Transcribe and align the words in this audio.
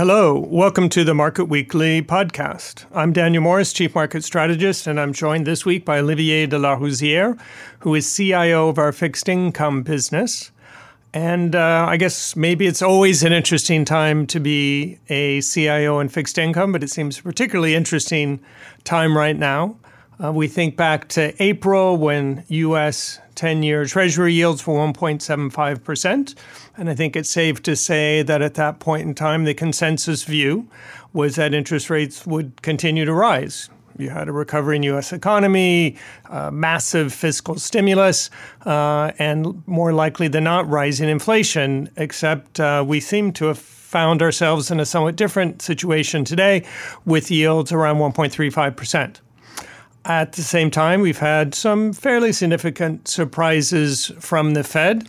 Hello, 0.00 0.38
welcome 0.48 0.88
to 0.88 1.04
the 1.04 1.12
Market 1.12 1.44
Weekly 1.44 2.00
podcast. 2.00 2.86
I'm 2.90 3.12
Daniel 3.12 3.42
Morris, 3.42 3.70
Chief 3.70 3.94
Market 3.94 4.24
Strategist, 4.24 4.86
and 4.86 4.98
I'm 4.98 5.12
joined 5.12 5.46
this 5.46 5.66
week 5.66 5.84
by 5.84 5.98
Olivier 5.98 6.46
de 6.46 6.56
Larouzière, 6.56 7.38
who 7.80 7.94
is 7.94 8.16
CIO 8.16 8.70
of 8.70 8.78
our 8.78 8.92
fixed 8.92 9.28
income 9.28 9.82
business. 9.82 10.52
And 11.12 11.54
uh, 11.54 11.84
I 11.86 11.98
guess 11.98 12.34
maybe 12.34 12.66
it's 12.66 12.80
always 12.80 13.22
an 13.22 13.34
interesting 13.34 13.84
time 13.84 14.26
to 14.28 14.40
be 14.40 14.98
a 15.10 15.42
CIO 15.42 16.00
in 16.00 16.08
fixed 16.08 16.38
income, 16.38 16.72
but 16.72 16.82
it 16.82 16.88
seems 16.88 17.18
a 17.18 17.22
particularly 17.22 17.74
interesting 17.74 18.40
time 18.84 19.14
right 19.14 19.36
now. 19.36 19.76
Uh, 20.22 20.30
we 20.30 20.46
think 20.46 20.76
back 20.76 21.08
to 21.08 21.32
April 21.42 21.96
when 21.96 22.44
US 22.48 23.20
10 23.36 23.62
year 23.62 23.86
Treasury 23.86 24.34
yields 24.34 24.66
were 24.66 24.74
1.75%. 24.74 26.34
And 26.76 26.90
I 26.90 26.94
think 26.94 27.16
it's 27.16 27.30
safe 27.30 27.62
to 27.62 27.74
say 27.74 28.22
that 28.22 28.42
at 28.42 28.54
that 28.54 28.80
point 28.80 29.06
in 29.06 29.14
time, 29.14 29.44
the 29.44 29.54
consensus 29.54 30.24
view 30.24 30.68
was 31.14 31.36
that 31.36 31.54
interest 31.54 31.88
rates 31.88 32.26
would 32.26 32.60
continue 32.60 33.06
to 33.06 33.14
rise. 33.14 33.70
You 33.96 34.10
had 34.10 34.28
a 34.28 34.32
recovering 34.32 34.82
U.S. 34.84 35.12
economy, 35.12 35.96
uh, 36.28 36.50
massive 36.50 37.12
fiscal 37.12 37.56
stimulus, 37.56 38.30
uh, 38.64 39.12
and 39.18 39.62
more 39.66 39.92
likely 39.92 40.28
than 40.28 40.44
not, 40.44 40.68
rising 40.68 41.08
inflation. 41.08 41.90
Except 41.96 42.60
uh, 42.60 42.84
we 42.86 43.00
seem 43.00 43.32
to 43.34 43.46
have 43.46 43.58
found 43.58 44.22
ourselves 44.22 44.70
in 44.70 44.80
a 44.80 44.86
somewhat 44.86 45.16
different 45.16 45.60
situation 45.60 46.24
today 46.24 46.64
with 47.04 47.30
yields 47.30 47.72
around 47.72 47.96
1.35 47.96 48.76
percent. 48.76 49.20
At 50.04 50.32
the 50.32 50.42
same 50.42 50.70
time, 50.70 51.02
we've 51.02 51.18
had 51.18 51.54
some 51.54 51.92
fairly 51.92 52.32
significant 52.32 53.06
surprises 53.06 54.10
from 54.18 54.54
the 54.54 54.64
Fed. 54.64 55.06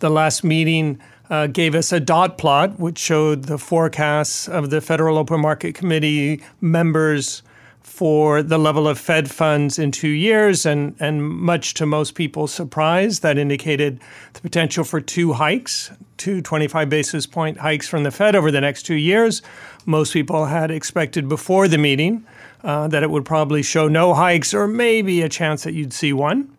The 0.00 0.10
last 0.10 0.44
meeting 0.44 1.00
uh, 1.30 1.46
gave 1.46 1.74
us 1.74 1.92
a 1.92 2.00
dot 2.00 2.36
plot, 2.36 2.78
which 2.78 2.98
showed 2.98 3.44
the 3.44 3.56
forecasts 3.56 4.46
of 4.46 4.68
the 4.68 4.82
Federal 4.82 5.16
Open 5.16 5.40
Market 5.40 5.74
Committee 5.74 6.42
members 6.60 7.42
for 7.80 8.42
the 8.42 8.58
level 8.58 8.86
of 8.86 8.98
Fed 8.98 9.30
funds 9.30 9.78
in 9.78 9.90
two 9.90 10.08
years, 10.08 10.66
and, 10.66 10.94
and 11.00 11.26
much 11.26 11.74
to 11.74 11.86
most 11.86 12.14
people's 12.14 12.52
surprise, 12.52 13.20
that 13.20 13.38
indicated 13.38 14.00
the 14.34 14.40
potential 14.40 14.84
for 14.84 15.00
two 15.00 15.34
hikes, 15.34 15.90
two 16.18 16.42
25 16.42 16.90
basis 16.90 17.26
point 17.26 17.58
hikes 17.58 17.88
from 17.88 18.02
the 18.02 18.10
Fed 18.10 18.36
over 18.36 18.50
the 18.50 18.60
next 18.60 18.82
two 18.82 18.94
years. 18.94 19.40
Most 19.86 20.12
people 20.12 20.46
had 20.46 20.70
expected 20.70 21.28
before 21.28 21.66
the 21.66 21.78
meeting 21.78 22.26
uh, 22.64 22.88
that 22.88 23.02
it 23.02 23.10
would 23.10 23.24
probably 23.24 23.62
show 23.62 23.86
no 23.86 24.14
hikes 24.14 24.52
or 24.54 24.66
maybe 24.66 25.22
a 25.22 25.28
chance 25.28 25.62
that 25.62 25.74
you'd 25.74 25.92
see 25.92 26.12
one. 26.12 26.50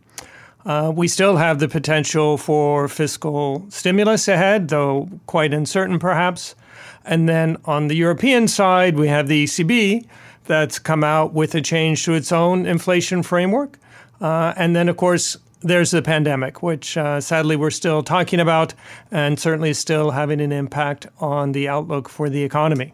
Uh, 0.66 0.92
we 0.96 1.08
still 1.08 1.38
have 1.38 1.60
the 1.60 1.68
potential 1.68 2.38
for 2.38 2.88
fiscal 2.88 3.66
stimulus 3.70 4.28
ahead, 4.28 4.70
though 4.70 5.10
quite 5.26 5.54
uncertain 5.54 6.00
perhaps. 6.00 6.56
And 7.04 7.30
then 7.30 7.58
on 7.66 7.88
the 7.88 7.96
European 7.96 8.48
side, 8.48 8.96
we 8.96 9.08
have 9.08 9.28
the 9.28 9.44
ECB 9.44 10.08
that's 10.46 10.80
come 10.80 11.04
out 11.04 11.34
with 11.34 11.54
a 11.54 11.62
change 11.62 12.06
to 12.06 12.14
its 12.14 12.32
own 12.32 12.66
inflation 12.66 13.22
framework. 13.22 13.78
Uh, 14.22 14.54
and 14.58 14.76
then, 14.76 14.90
of 14.90 14.98
course, 14.98 15.38
there's 15.62 15.92
the 15.92 16.02
pandemic, 16.02 16.62
which 16.64 16.98
uh, 16.98 17.20
sadly 17.20 17.56
we're 17.56 17.72
still 17.72 18.04
talking 18.04 18.40
about 18.40 18.74
and 19.12 19.40
certainly 19.40 19.74
still 19.74 20.12
having 20.12 20.40
an 20.42 20.52
impact 20.52 21.08
on 21.20 21.52
the 21.52 21.68
outlook 21.68 22.10
for 22.10 22.30
the 22.30 22.44
economy. 22.44 22.94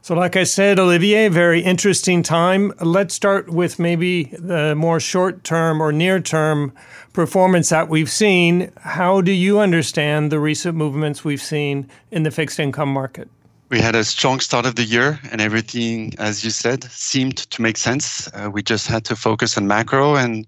So, 0.00 0.14
like 0.14 0.36
I 0.36 0.44
said, 0.44 0.78
Olivier, 0.78 1.28
very 1.28 1.60
interesting 1.60 2.22
time. 2.22 2.72
Let's 2.80 3.14
start 3.14 3.50
with 3.50 3.78
maybe 3.78 4.24
the 4.24 4.74
more 4.74 5.00
short 5.00 5.42
term 5.44 5.82
or 5.82 5.92
near 5.92 6.20
term 6.20 6.72
performance 7.12 7.68
that 7.70 7.88
we've 7.88 8.10
seen. 8.10 8.70
How 8.80 9.20
do 9.20 9.32
you 9.32 9.58
understand 9.58 10.30
the 10.30 10.38
recent 10.38 10.76
movements 10.76 11.24
we've 11.24 11.42
seen 11.42 11.88
in 12.12 12.22
the 12.22 12.30
fixed 12.30 12.60
income 12.60 12.92
market? 12.92 13.28
We 13.70 13.80
had 13.80 13.96
a 13.96 14.04
strong 14.04 14.40
start 14.40 14.64
of 14.64 14.76
the 14.76 14.84
year, 14.84 15.20
and 15.30 15.40
everything, 15.40 16.14
as 16.18 16.42
you 16.44 16.50
said, 16.50 16.84
seemed 16.84 17.36
to 17.36 17.60
make 17.60 17.76
sense. 17.76 18.28
Uh, 18.32 18.48
we 18.50 18.62
just 18.62 18.86
had 18.86 19.04
to 19.06 19.16
focus 19.16 19.58
on 19.58 19.66
macro, 19.66 20.16
and 20.16 20.46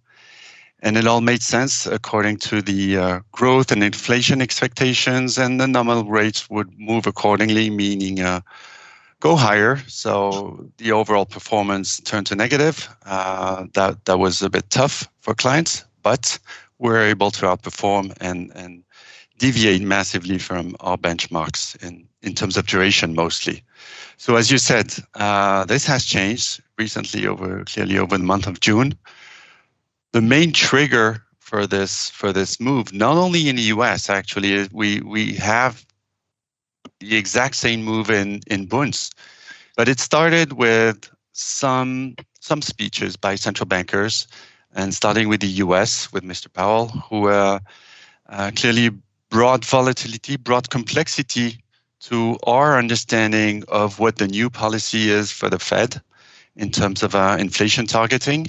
and 0.83 0.97
it 0.97 1.07
all 1.07 1.21
made 1.21 1.43
sense 1.43 1.87
according 1.87 2.39
to 2.39 2.63
the 2.63 2.97
uh, 2.97 3.21
growth 3.33 3.73
and 3.73 3.83
inflation 3.83 4.41
expectations, 4.41 5.37
and 5.39 5.61
the 5.61 5.67
nominal 5.67 6.05
rates 6.05 6.49
would 6.49 6.73
move 6.79 7.07
accordingly, 7.07 7.69
meaning. 7.69 8.21
Uh, 8.21 8.41
go 9.21 9.37
higher. 9.37 9.79
So 9.87 10.67
the 10.79 10.93
overall 10.93 11.27
performance 11.27 12.01
turned 12.01 12.27
to 12.27 12.35
negative. 12.35 12.89
Uh, 13.07 13.67
that 13.75 14.05
that 14.07 14.19
was 14.19 14.43
a 14.43 14.51
bit 14.51 14.69
tough 14.71 15.09
for 15.21 15.35
clients, 15.35 15.85
but 16.03 16.39
we're 16.79 17.03
able 17.03 17.31
to 17.33 17.47
outperform 17.47 18.13
and 18.21 18.51
and 18.55 18.83
deviate 19.39 19.83
massively 19.83 20.39
from 20.39 20.77
our 20.81 20.99
benchmarks 20.99 21.77
in 21.83 22.09
in 22.23 22.35
terms 22.35 22.57
of 22.57 22.67
duration 22.67 23.15
mostly. 23.15 23.63
So 24.17 24.37
as 24.37 24.51
you 24.51 24.59
said, 24.59 24.95
uh, 25.15 25.65
this 25.65 25.87
has 25.87 26.05
changed 26.05 26.61
recently 26.79 27.27
over 27.27 27.65
clearly 27.65 27.99
over 27.99 28.19
the 28.19 28.25
month 28.25 28.47
of 28.47 28.61
June. 28.61 28.95
The 30.13 30.21
main 30.21 30.53
trigger 30.53 31.23
for 31.39 31.67
this 31.67 32.11
for 32.11 32.33
this 32.33 32.61
move, 32.61 32.93
not 32.93 33.17
only 33.17 33.49
in 33.49 33.57
the 33.57 33.75
U.S. 33.75 34.11
actually, 34.11 34.69
we 34.73 35.01
we 35.01 35.35
have 35.35 35.85
the 37.01 37.17
exact 37.17 37.57
same 37.57 37.83
move 37.83 38.11
in 38.11 38.41
in 38.47 38.67
Bunds, 38.67 39.11
but 39.77 39.89
it 39.89 40.01
started 40.01 40.53
with 40.53 41.11
some 41.33 42.15
some 42.41 42.63
speeches 42.63 43.17
by 43.17 43.35
central 43.37 43.67
bankers, 43.67 44.27
and 44.75 44.95
starting 44.95 45.29
with 45.29 45.41
the 45.41 45.65
U.S. 45.65 46.13
with 46.13 46.23
Mr. 46.25 46.53
Powell, 46.53 46.89
who 46.89 47.29
uh, 47.29 47.59
uh, 48.29 48.51
clearly 48.57 48.91
brought 49.31 49.65
volatility, 49.65 50.37
brought 50.37 50.71
complexity 50.71 51.59
to 52.01 52.39
our 52.45 52.79
understanding 52.79 53.63
of 53.69 53.99
what 53.99 54.17
the 54.17 54.27
new 54.27 54.49
policy 54.51 55.11
is 55.11 55.31
for 55.31 55.51
the 55.51 55.59
Fed 55.59 56.01
in 56.57 56.71
terms 56.71 57.03
of 57.03 57.15
uh, 57.15 57.37
inflation 57.39 57.87
targeting. 57.87 58.47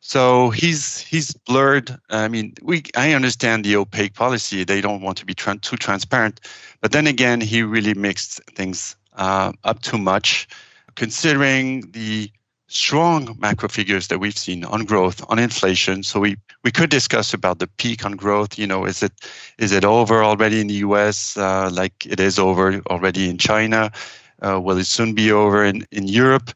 So 0.00 0.50
he's 0.50 1.00
he's 1.00 1.32
blurred. 1.32 1.96
I 2.10 2.28
mean, 2.28 2.54
we 2.62 2.82
I 2.96 3.12
understand 3.14 3.64
the 3.64 3.76
opaque 3.76 4.14
policy; 4.14 4.64
they 4.64 4.80
don't 4.80 5.02
want 5.02 5.18
to 5.18 5.26
be 5.26 5.34
too 5.34 5.76
transparent. 5.76 6.40
But 6.80 6.92
then 6.92 7.06
again, 7.06 7.40
he 7.40 7.62
really 7.62 7.94
mixed 7.94 8.40
things 8.54 8.96
uh, 9.14 9.52
up 9.64 9.82
too 9.82 9.98
much, 9.98 10.46
considering 10.94 11.90
the 11.90 12.30
strong 12.68 13.36
macro 13.40 13.68
figures 13.68 14.08
that 14.08 14.18
we've 14.20 14.36
seen 14.36 14.64
on 14.64 14.84
growth, 14.84 15.24
on 15.28 15.38
inflation. 15.38 16.02
So 16.04 16.20
we 16.20 16.36
we 16.62 16.70
could 16.70 16.90
discuss 16.90 17.34
about 17.34 17.58
the 17.58 17.66
peak 17.66 18.04
on 18.04 18.12
growth. 18.12 18.56
You 18.58 18.66
know, 18.68 18.84
is 18.84 19.02
it 19.02 19.12
is 19.58 19.72
it 19.72 19.84
over 19.84 20.22
already 20.22 20.60
in 20.60 20.68
the 20.68 20.74
U.S. 20.86 21.36
Uh, 21.36 21.70
like 21.72 22.06
it 22.06 22.20
is 22.20 22.38
over 22.38 22.80
already 22.88 23.28
in 23.28 23.36
China? 23.38 23.90
Uh, 24.40 24.60
will 24.60 24.78
it 24.78 24.86
soon 24.86 25.12
be 25.14 25.32
over 25.32 25.64
in 25.64 25.84
in 25.90 26.06
Europe? 26.06 26.50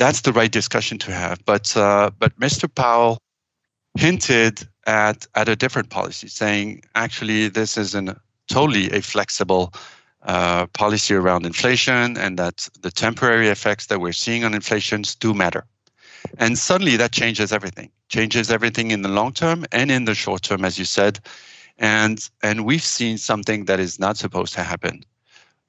That's 0.00 0.22
the 0.22 0.32
right 0.32 0.50
discussion 0.50 0.96
to 0.98 1.12
have. 1.12 1.44
But 1.44 1.76
uh, 1.76 2.10
but 2.18 2.32
Mr. 2.40 2.74
Powell 2.74 3.18
hinted 3.98 4.66
at 4.86 5.26
at 5.34 5.48
a 5.48 5.54
different 5.54 5.90
policy, 5.90 6.28
saying 6.28 6.82
actually 6.94 7.48
this 7.48 7.76
is 7.76 7.94
a 7.94 8.16
totally 8.48 8.90
a 8.92 9.02
flexible 9.02 9.74
uh, 10.22 10.66
policy 10.68 11.14
around 11.14 11.44
inflation, 11.44 12.16
and 12.16 12.38
that 12.38 12.66
the 12.80 12.90
temporary 12.90 13.48
effects 13.48 13.86
that 13.86 14.00
we're 14.00 14.20
seeing 14.24 14.42
on 14.42 14.54
inflation 14.54 15.02
do 15.20 15.34
matter. 15.34 15.64
And 16.38 16.58
suddenly 16.58 16.96
that 16.96 17.12
changes 17.12 17.52
everything. 17.52 17.90
Changes 18.08 18.50
everything 18.50 18.90
in 18.90 19.02
the 19.02 19.08
long 19.08 19.32
term 19.32 19.66
and 19.70 19.90
in 19.90 20.06
the 20.06 20.14
short 20.14 20.42
term, 20.42 20.64
as 20.64 20.78
you 20.78 20.86
said. 20.86 21.20
And 21.78 22.26
and 22.42 22.64
we've 22.64 22.88
seen 22.98 23.18
something 23.18 23.66
that 23.66 23.80
is 23.80 23.98
not 23.98 24.16
supposed 24.16 24.54
to 24.54 24.62
happen 24.62 25.04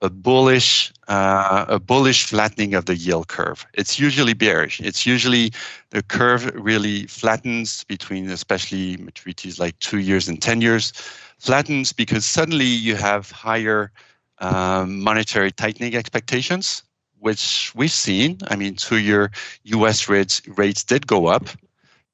a 0.02 0.10
bullish 0.10 0.92
uh, 1.08 1.66
a 1.68 1.80
bullish 1.80 2.26
flattening 2.26 2.74
of 2.74 2.86
the 2.86 2.96
yield 2.96 3.28
curve. 3.28 3.66
It's 3.74 4.00
usually 4.00 4.34
bearish. 4.34 4.80
It's 4.82 5.06
usually 5.06 5.52
the 5.92 6.02
curve 6.02 6.52
really 6.56 7.06
flattens 7.08 7.84
between 7.84 8.30
especially 8.30 8.98
maturities 8.98 9.60
like 9.60 9.78
two 9.80 10.00
years 10.00 10.28
and 10.28 10.42
ten 10.42 10.62
years, 10.62 10.92
flattens 11.38 11.94
because 11.94 12.26
suddenly 12.26 12.66
you 12.66 12.96
have 12.96 13.30
higher 13.32 13.92
um, 14.40 15.02
monetary 15.02 15.52
tightening 15.52 15.96
expectations, 15.96 16.84
which 17.20 17.72
we've 17.76 17.92
seen. 17.92 18.40
I 18.48 18.56
mean, 18.56 18.76
two-year 18.76 19.32
U.S. 19.64 20.10
rates 20.10 20.42
rates 20.48 20.84
did 20.84 21.06
go 21.06 21.28
up, 21.28 21.48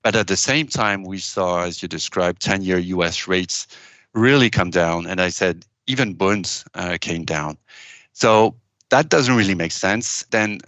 but 0.03 0.15
at 0.15 0.27
the 0.27 0.37
same 0.37 0.67
time 0.67 1.03
we 1.03 1.19
saw, 1.19 1.63
as 1.63 1.81
you 1.81 1.87
described, 1.87 2.41
ten-year 2.41 2.79
U.S. 2.79 3.27
rates 3.27 3.67
really 4.13 4.49
come 4.49 4.71
down. 4.71 5.07
And 5.07 5.21
I 5.21 5.29
said 5.29 5.65
even 5.87 6.13
Bunds 6.13 6.65
uh, 6.75 6.97
came 6.99 7.23
down. 7.25 7.57
So 8.13 8.55
that 8.89 9.09
doesn't 9.09 9.35
really 9.35 9.55
make 9.55 9.71
sense. 9.71 10.23
Then 10.31 10.59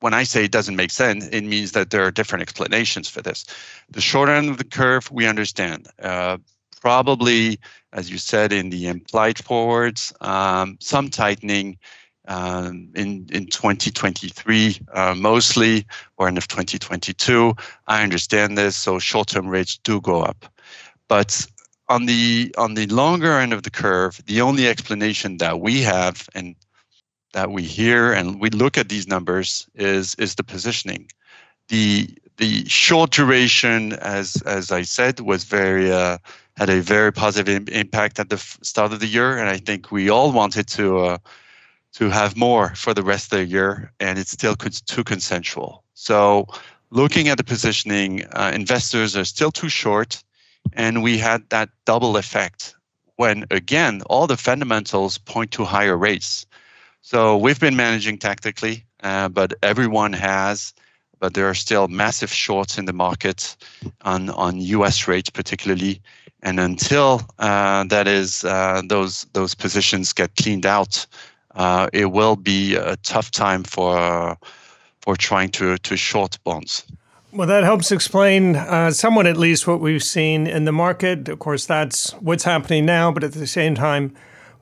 when 0.00 0.14
I 0.14 0.22
say 0.22 0.44
it 0.44 0.52
doesn't 0.52 0.76
make 0.76 0.90
sense, 0.90 1.26
it 1.28 1.42
means 1.42 1.72
that 1.72 1.90
there 1.90 2.04
are 2.04 2.10
different 2.10 2.42
explanations 2.42 3.08
for 3.08 3.22
this. 3.22 3.44
The 3.90 4.00
short 4.00 4.28
end 4.28 4.48
of 4.48 4.58
the 4.58 4.64
curve, 4.64 5.10
we 5.10 5.26
understand. 5.26 5.88
Uh, 6.00 6.38
probably, 6.80 7.58
as 7.92 8.10
you 8.10 8.18
said, 8.18 8.52
in 8.52 8.70
the 8.70 8.86
implied 8.86 9.38
forwards, 9.38 10.12
um, 10.20 10.76
some 10.80 11.08
tightening 11.10 11.78
um, 12.28 12.90
in 12.94 13.26
in 13.32 13.46
2023 13.46 14.78
uh, 14.92 15.14
mostly, 15.16 15.86
or 16.18 16.28
end 16.28 16.38
of 16.38 16.46
2022. 16.46 17.54
I 17.86 18.02
understand 18.02 18.56
this, 18.56 18.76
so 18.76 18.98
short-term 18.98 19.48
rates 19.48 19.78
do 19.82 20.00
go 20.00 20.22
up, 20.22 20.44
but 21.08 21.46
on 21.88 22.06
the 22.06 22.54
on 22.58 22.74
the 22.74 22.86
longer 22.86 23.32
end 23.38 23.52
of 23.52 23.62
the 23.62 23.70
curve, 23.70 24.20
the 24.26 24.40
only 24.40 24.68
explanation 24.68 25.38
that 25.38 25.60
we 25.60 25.82
have, 25.82 26.28
and 26.34 26.54
that 27.32 27.50
we 27.50 27.62
hear 27.62 28.12
and 28.12 28.40
we 28.40 28.50
look 28.50 28.78
at 28.78 28.88
these 28.88 29.08
numbers 29.08 29.68
is 29.74 30.14
is 30.16 30.34
the 30.34 30.44
positioning. 30.44 31.08
The 31.68 32.08
the 32.36 32.68
short 32.68 33.10
duration, 33.10 33.92
as 33.94 34.42
as 34.46 34.70
I 34.70 34.82
said, 34.82 35.20
was 35.20 35.44
very 35.44 35.92
uh, 35.92 36.18
had 36.56 36.70
a 36.70 36.80
very 36.80 37.12
positive 37.12 37.68
impact 37.68 38.18
at 38.18 38.28
the 38.30 38.36
f- 38.36 38.58
start 38.62 38.92
of 38.92 39.00
the 39.00 39.06
year, 39.06 39.38
and 39.38 39.48
I 39.48 39.58
think 39.58 39.90
we 39.90 40.10
all 40.10 40.32
wanted 40.32 40.66
to 40.68 40.98
uh, 40.98 41.18
to 41.94 42.10
have 42.10 42.36
more 42.36 42.74
for 42.74 42.94
the 42.94 43.02
rest 43.02 43.32
of 43.32 43.38
the 43.38 43.46
year, 43.46 43.92
and 44.00 44.18
it's 44.18 44.32
still 44.32 44.54
too 44.56 45.04
consensual. 45.04 45.84
So, 45.94 46.46
looking 46.90 47.28
at 47.28 47.38
the 47.38 47.44
positioning, 47.44 48.24
uh, 48.32 48.52
investors 48.54 49.16
are 49.16 49.24
still 49.24 49.50
too 49.50 49.68
short, 49.68 50.22
and 50.72 51.02
we 51.02 51.18
had 51.18 51.48
that 51.50 51.68
double 51.84 52.16
effect 52.16 52.74
when 53.16 53.44
again 53.50 54.00
all 54.06 54.26
the 54.26 54.36
fundamentals 54.36 55.18
point 55.18 55.50
to 55.52 55.64
higher 55.64 55.96
rates. 55.96 56.46
So 57.02 57.36
we've 57.36 57.60
been 57.60 57.76
managing 57.76 58.18
tactically, 58.18 58.84
uh, 59.02 59.28
but 59.28 59.54
everyone 59.62 60.12
has. 60.12 60.72
But 61.20 61.34
there 61.34 61.48
are 61.48 61.54
still 61.54 61.88
massive 61.88 62.32
shorts 62.32 62.78
in 62.78 62.84
the 62.84 62.92
market 62.92 63.56
on 64.02 64.30
on 64.30 64.60
U.S. 64.60 65.08
rates, 65.08 65.30
particularly. 65.30 66.00
And 66.42 66.60
until 66.60 67.22
uh, 67.40 67.84
that 67.84 68.06
is 68.06 68.44
uh, 68.44 68.82
those 68.86 69.26
those 69.32 69.54
positions 69.54 70.12
get 70.12 70.36
cleaned 70.36 70.64
out, 70.64 71.06
uh, 71.56 71.88
it 71.92 72.12
will 72.12 72.36
be 72.36 72.76
a 72.76 72.96
tough 72.98 73.32
time 73.32 73.64
for 73.64 74.36
for 75.00 75.16
trying 75.16 75.50
to 75.52 75.76
to 75.78 75.96
short 75.96 76.38
bonds. 76.44 76.84
Well, 77.38 77.46
that 77.46 77.62
helps 77.62 77.92
explain 77.92 78.56
uh, 78.56 78.90
somewhat, 78.90 79.28
at 79.28 79.36
least, 79.36 79.68
what 79.68 79.78
we've 79.78 80.02
seen 80.02 80.48
in 80.48 80.64
the 80.64 80.72
market. 80.72 81.28
Of 81.28 81.38
course, 81.38 81.66
that's 81.66 82.10
what's 82.14 82.42
happening 82.42 82.84
now, 82.84 83.12
but 83.12 83.22
at 83.22 83.30
the 83.30 83.46
same 83.46 83.76
time, 83.76 84.12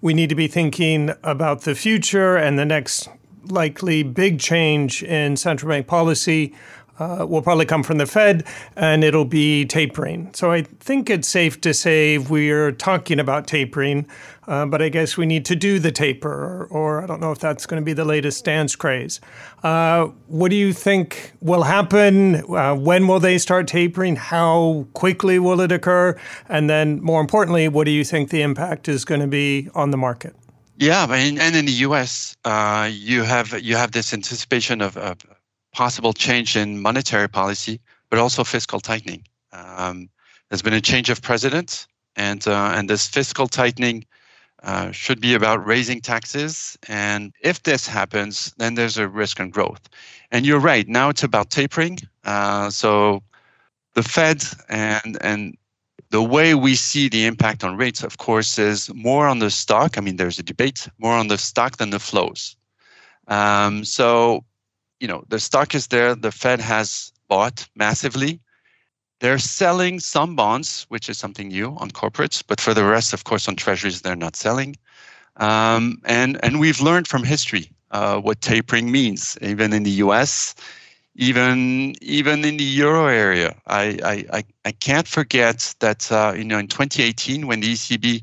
we 0.02 0.12
need 0.12 0.28
to 0.28 0.34
be 0.34 0.46
thinking 0.46 1.12
about 1.23 1.62
the 1.62 1.75
future 1.75 2.37
and 2.37 2.58
the 2.58 2.67
next 2.67 3.08
likely 3.46 4.02
big 4.02 4.38
change 4.38 5.02
in 5.02 5.38
central 5.38 5.70
bank 5.70 5.87
policy 5.87 6.55
uh, 6.98 7.26
will 7.28 7.43
probably 7.43 7.66
come 7.66 7.82
from 7.82 7.98
the 7.98 8.06
Fed 8.06 8.44
and 8.76 9.04
it'll 9.04 9.25
be 9.25 9.64
tapering. 9.64 10.31
So 10.34 10.52
I 10.52 10.62
think 10.62 11.10
it's 11.10 11.28
safe 11.28 11.60
to 11.62 11.75
say 11.75 12.19
we're 12.19 12.72
talking 12.72 13.20
about 13.20 13.46
tapering, 13.46 14.06
uh, 14.46 14.66
but 14.66 14.81
I 14.81 14.88
guess 14.88 15.16
we 15.16 15.26
need 15.26 15.44
to 15.46 15.56
do 15.56 15.78
the 15.78 15.90
taper, 15.90 16.31
or, 16.31 16.66
or, 16.66 17.02
I 17.02 17.06
don't 17.06 17.20
know 17.20 17.32
if 17.32 17.40
that's 17.40 17.66
going 17.66 17.81
to 17.81 17.84
be 17.84 17.93
the 17.93 18.04
latest 18.04 18.44
dance 18.44 18.76
craze. 18.76 19.20
Uh, 19.62 20.06
what 20.28 20.50
do 20.50 20.56
you 20.56 20.72
think 20.72 21.32
will 21.40 21.64
happen? 21.64 22.37
Uh, 22.48 22.75
when 22.75 23.08
will 23.08 23.19
they 23.19 23.38
start 23.38 23.66
tapering? 23.66 24.14
How 24.16 24.87
quickly 24.94 25.38
will 25.38 25.60
it 25.60 25.72
occur? 25.72 26.16
And 26.49 26.70
then, 26.70 27.00
more 27.02 27.20
importantly, 27.20 27.69
what 27.69 27.84
do 27.84 27.90
you 27.90 28.04
think 28.04 28.31
the 28.31 28.42
impact 28.42 28.88
is 28.88 29.04
going 29.04 29.20
to 29.20 29.26
be 29.26 29.69
on 29.75 29.90
the 29.90 29.96
market? 29.96 30.37
Yeah, 30.78 31.06
and 31.10 31.56
in 31.56 31.64
the 31.64 31.72
U.S., 31.72 32.37
uh, 32.44 32.90
you 32.92 33.22
have 33.22 33.58
you 33.62 33.76
have 33.76 33.92
this 33.92 34.12
anticipation 34.12 34.82
of, 34.82 34.96
of 34.99 35.19
possible 35.76 36.14
change 36.14 36.56
in 36.56 36.81
monetary 36.81 37.28
policy, 37.28 37.78
but 38.08 38.19
also 38.19 38.43
fiscal 38.43 38.81
tightening. 38.81 39.23
Um, 39.52 40.08
there's 40.49 40.62
been 40.62 40.73
a 40.73 40.81
change 40.81 41.11
of 41.11 41.20
president, 41.20 41.87
and 42.17 42.43
uh, 42.49 42.73
and 42.75 42.88
this 42.88 43.06
fiscal 43.06 43.46
tightening 43.46 44.06
uh, 44.62 44.90
should 44.90 45.20
be 45.20 45.34
about 45.34 45.64
raising 45.67 46.00
taxes. 46.00 46.78
And 46.88 47.32
if 47.43 47.62
this 47.62 47.87
happens, 47.87 48.55
then 48.56 48.75
there's 48.75 48.96
a 48.96 49.06
risk 49.06 49.38
on 49.38 49.50
growth. 49.50 49.82
And 50.32 50.46
you're 50.46 50.64
right. 50.73 50.88
Now 50.88 51.11
it's 51.11 51.23
about 51.23 51.50
tapering. 51.50 51.99
Uh, 52.25 52.70
so 52.70 53.23
the 53.94 54.02
Fed 54.02 54.44
and 54.69 55.19
and 55.20 55.56
the 56.11 56.23
way 56.23 56.55
we 56.55 56.75
see 56.75 57.08
the 57.08 57.26
impact 57.26 57.64
on 57.64 57.76
rates, 57.76 58.02
of 58.02 58.17
course, 58.17 58.58
is 58.58 58.90
more 58.94 59.26
on 59.28 59.40
the 59.40 59.50
stock. 59.50 59.99
I 59.99 60.00
mean, 60.00 60.17
there's 60.17 60.38
a 60.38 60.43
debate 60.52 60.88
more 60.99 61.17
on 61.19 61.28
the 61.28 61.38
stock 61.38 61.76
than 61.76 61.90
the 61.90 62.00
flows. 62.00 62.56
Um, 63.28 63.84
so 63.84 64.44
you 65.00 65.08
know, 65.08 65.25
the 65.28 65.38
stock 65.40 65.75
is 65.75 65.88
there. 65.88 66.14
The 66.14 66.32
Fed 66.32 66.60
has 66.60 67.12
bought 67.28 67.69
massively. 67.75 68.40
They're 69.20 69.38
selling 69.38 70.00
some 70.00 70.37
bonds, 70.37 70.87
which 70.88 71.08
is 71.08 71.19
something 71.19 71.48
new 71.48 71.76
on 71.78 71.90
corporates, 71.90 72.43
but 72.46 72.60
for 72.60 72.75
the 72.75 72.84
rest, 72.84 73.12
of 73.12 73.25
course, 73.25 73.48
on 73.48 73.56
treasuries, 73.56 74.02
they're 74.02 74.16
not 74.16 74.37
selling. 74.37 74.76
Um, 75.37 76.00
and 76.04 76.43
and 76.44 76.60
we've 76.60 76.81
learned 76.81 77.08
from 77.08 77.25
history 77.25 77.70
uh, 77.90 78.19
what 78.20 78.40
tapering 78.40 78.90
means, 78.90 79.38
even 79.43 79.72
in 79.72 79.82
the 79.82 79.90
U.S., 80.04 80.54
even 81.16 81.94
even 82.00 82.44
in 82.44 82.56
the 82.58 82.64
euro 82.64 83.06
area. 83.06 83.54
I 83.66 84.25
I 84.32 84.44
I 84.64 84.72
can't 84.72 85.08
forget 85.08 85.75
that 85.81 86.10
uh, 86.12 86.34
you 86.37 86.44
know 86.44 86.58
in 86.58 86.69
2018 86.69 87.46
when 87.46 87.60
the 87.60 87.72
ECB 87.72 88.22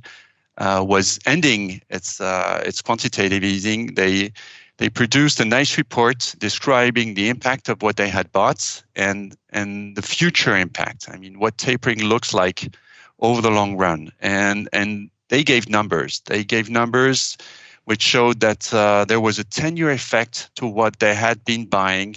uh, 0.58 0.84
was 0.88 1.20
ending 1.26 1.82
its 1.90 2.22
uh, 2.22 2.62
its 2.66 2.82
quantitative 2.82 3.44
easing, 3.44 3.96
they 3.96 4.32
they 4.78 4.90
produced 4.90 5.40
a 5.40 5.46
nice 5.46 5.78
report 5.78 6.36
describing 6.40 7.14
the 7.14 7.30
impact 7.30 7.70
of 7.70 7.82
what 7.82 7.98
they 7.98 8.10
had 8.10 8.32
bought 8.32 8.84
and 8.96 9.36
and 9.52 9.96
the 9.96 10.02
future 10.02 10.58
impact. 10.58 11.08
I 11.10 11.18
mean, 11.18 11.40
what 11.40 11.58
tapering 11.58 12.04
looks 12.04 12.34
like 12.34 12.76
over 13.20 13.42
the 13.42 13.52
long 13.52 13.78
run. 13.78 14.12
And 14.20 14.68
and 14.74 15.10
they 15.30 15.44
gave 15.44 15.70
numbers. 15.70 16.22
They 16.26 16.44
gave 16.44 16.70
numbers 16.70 17.38
which 17.86 18.02
showed 18.02 18.40
that 18.40 18.74
uh, 18.74 19.06
there 19.06 19.20
was 19.20 19.40
a 19.40 19.44
10-year 19.44 19.92
effect 19.92 20.50
to 20.56 20.66
what 20.66 21.00
they 21.00 21.14
had 21.14 21.44
been 21.44 21.66
buying 21.66 22.16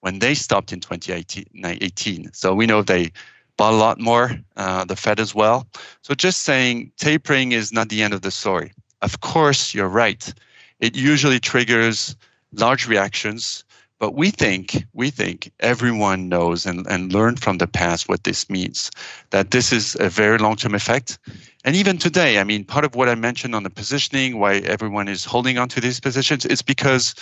when 0.00 0.20
they 0.20 0.34
stopped 0.34 0.72
in 0.72 0.78
2018. 0.78 2.32
So 2.32 2.54
we 2.54 2.66
know 2.66 2.82
they 2.82 3.10
bought 3.56 3.72
a 3.72 3.76
lot 3.76 3.98
more, 3.98 4.38
uh, 4.56 4.84
the 4.84 4.94
Fed 4.94 5.18
as 5.18 5.34
well. 5.34 5.66
So 6.02 6.14
just 6.14 6.42
saying 6.42 6.92
tapering 6.98 7.50
is 7.50 7.72
not 7.72 7.88
the 7.88 8.02
end 8.02 8.14
of 8.14 8.22
the 8.22 8.30
story. 8.30 8.72
Of 9.02 9.20
course, 9.20 9.74
you're 9.74 9.88
right 9.88 10.32
it 10.80 10.96
usually 10.96 11.40
triggers 11.40 12.16
large 12.52 12.88
reactions 12.88 13.64
but 13.98 14.14
we 14.14 14.30
think 14.30 14.84
we 14.92 15.10
think 15.10 15.50
everyone 15.60 16.28
knows 16.28 16.66
and, 16.66 16.86
and 16.86 17.12
learned 17.12 17.40
from 17.40 17.58
the 17.58 17.66
past 17.66 18.08
what 18.08 18.24
this 18.24 18.48
means 18.48 18.90
that 19.30 19.50
this 19.50 19.72
is 19.72 19.96
a 19.98 20.08
very 20.08 20.38
long-term 20.38 20.74
effect. 20.74 21.18
And 21.64 21.74
even 21.74 21.98
today 21.98 22.38
i 22.38 22.44
mean 22.44 22.64
part 22.64 22.84
of 22.84 22.94
what 22.94 23.08
i 23.08 23.14
mentioned 23.14 23.54
on 23.54 23.64
the 23.64 23.70
positioning 23.70 24.38
why 24.38 24.56
everyone 24.58 25.08
is 25.08 25.24
holding 25.24 25.58
on 25.58 25.68
to 25.70 25.80
these 25.80 26.00
positions 26.00 26.46
is 26.46 26.62
because 26.62 27.14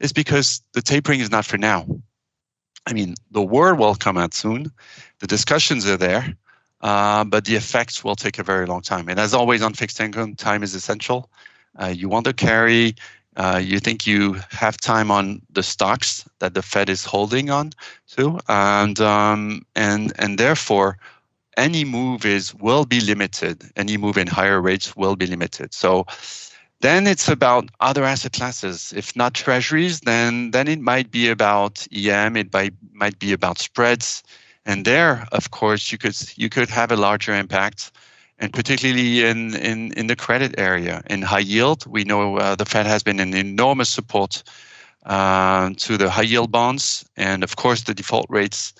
it's 0.00 0.12
because 0.12 0.62
the 0.72 0.82
tapering 0.82 1.20
is 1.20 1.30
not 1.30 1.44
for 1.44 1.58
now. 1.58 1.86
I 2.86 2.92
mean 2.92 3.14
the 3.30 3.42
word 3.42 3.78
will 3.78 3.94
come 3.94 4.16
out 4.16 4.34
soon 4.34 4.72
the 5.20 5.26
discussions 5.26 5.86
are 5.86 5.96
there 5.96 6.34
uh, 6.80 7.24
but 7.24 7.44
the 7.44 7.56
effects 7.56 8.04
will 8.04 8.16
take 8.16 8.38
a 8.38 8.42
very 8.42 8.66
long 8.66 8.82
time. 8.82 9.08
And 9.08 9.18
as 9.18 9.32
always 9.32 9.62
on 9.62 9.72
fixed 9.72 9.98
income 10.00 10.34
time 10.34 10.62
is 10.62 10.74
essential 10.74 11.30
you 11.84 12.08
want 12.08 12.24
to 12.26 12.32
carry, 12.32 12.94
uh, 13.36 13.60
you 13.62 13.78
think 13.78 14.06
you 14.06 14.34
have 14.50 14.76
time 14.78 15.10
on 15.10 15.42
the 15.50 15.62
stocks 15.62 16.28
that 16.38 16.54
the 16.54 16.62
Fed 16.62 16.88
is 16.88 17.04
holding 17.04 17.50
on 17.50 17.72
to, 18.16 18.38
and 18.48 18.98
um, 19.00 19.66
and 19.74 20.12
and 20.18 20.38
therefore 20.38 20.98
any 21.56 21.84
move 21.84 22.24
is 22.24 22.54
will 22.54 22.84
be 22.84 23.00
limited. 23.00 23.64
Any 23.76 23.96
move 23.96 24.16
in 24.16 24.26
higher 24.26 24.60
rates 24.60 24.96
will 24.96 25.16
be 25.16 25.26
limited. 25.26 25.72
So 25.74 26.06
then 26.80 27.06
it's 27.06 27.28
about 27.28 27.70
other 27.80 28.04
asset 28.04 28.32
classes. 28.32 28.92
If 28.94 29.16
not 29.16 29.34
treasuries, 29.34 30.00
then 30.00 30.50
then 30.50 30.68
it 30.68 30.80
might 30.80 31.10
be 31.10 31.28
about 31.28 31.86
EM. 31.92 32.36
It 32.36 32.52
might 32.52 32.74
might 32.92 33.18
be 33.18 33.32
about 33.32 33.58
spreads. 33.58 34.22
And 34.66 34.84
there, 34.84 35.26
of 35.32 35.50
course, 35.50 35.92
you 35.92 35.98
could 35.98 36.16
you 36.36 36.48
could 36.48 36.68
have 36.68 36.92
a 36.92 36.96
larger 36.96 37.34
impact 37.34 37.92
and 38.38 38.52
particularly 38.52 39.24
in, 39.24 39.54
in, 39.56 39.92
in 39.92 40.06
the 40.06 40.16
credit 40.16 40.54
area. 40.58 41.02
In 41.08 41.22
high 41.22 41.38
yield, 41.38 41.86
we 41.86 42.04
know 42.04 42.36
uh, 42.36 42.54
the 42.54 42.64
Fed 42.64 42.86
has 42.86 43.02
been 43.02 43.20
an 43.20 43.34
enormous 43.34 43.88
support 43.88 44.42
uh, 45.06 45.70
to 45.76 45.96
the 45.96 46.10
high 46.10 46.22
yield 46.22 46.50
bonds. 46.50 47.04
And 47.16 47.42
of 47.42 47.56
course, 47.56 47.82
the 47.82 47.94
default 47.94 48.26
rates, 48.28 48.74